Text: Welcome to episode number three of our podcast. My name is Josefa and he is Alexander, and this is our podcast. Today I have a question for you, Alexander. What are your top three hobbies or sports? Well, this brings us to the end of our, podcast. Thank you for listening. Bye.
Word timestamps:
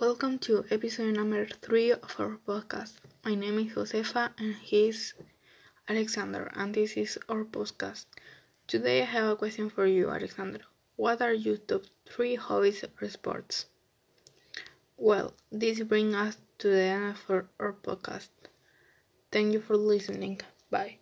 Welcome 0.00 0.38
to 0.48 0.64
episode 0.70 1.14
number 1.14 1.44
three 1.44 1.92
of 1.92 2.16
our 2.18 2.38
podcast. 2.48 2.94
My 3.22 3.34
name 3.34 3.58
is 3.58 3.74
Josefa 3.74 4.30
and 4.38 4.54
he 4.54 4.88
is 4.88 5.12
Alexander, 5.90 6.50
and 6.54 6.74
this 6.74 6.96
is 6.96 7.18
our 7.28 7.44
podcast. 7.44 8.06
Today 8.66 9.02
I 9.02 9.04
have 9.04 9.28
a 9.28 9.36
question 9.36 9.68
for 9.68 9.84
you, 9.84 10.08
Alexander. 10.08 10.60
What 10.96 11.20
are 11.20 11.34
your 11.34 11.58
top 11.58 11.82
three 12.08 12.34
hobbies 12.34 12.82
or 12.82 13.10
sports? 13.10 13.66
Well, 14.96 15.34
this 15.52 15.82
brings 15.82 16.14
us 16.14 16.38
to 16.60 16.68
the 16.68 16.80
end 16.80 17.10
of 17.10 17.44
our, 17.58 17.74
podcast. 17.74 18.30
Thank 19.30 19.52
you 19.52 19.60
for 19.60 19.76
listening. 19.76 20.40
Bye. 20.70 20.96